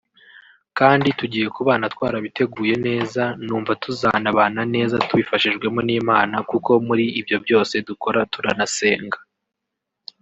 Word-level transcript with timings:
kandi 0.77 1.07
tugiye 1.19 1.47
kubana 1.55 1.85
twarabiteguye 1.93 2.73
neza 2.87 3.23
numva 3.45 3.73
tuzanabana 3.83 4.61
neza 4.75 4.95
tubifashjwemo 5.07 5.81
n’Imana 5.87 6.35
kuko 6.49 6.71
muri 6.87 7.05
ibyo 7.19 7.37
byose 7.45 7.73
dukora 7.87 8.19
turanasenga 8.33 9.17